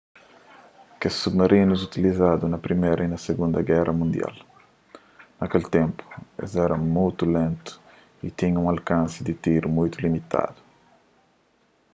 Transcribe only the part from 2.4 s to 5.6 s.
na priméra y na sigunda géra mundial na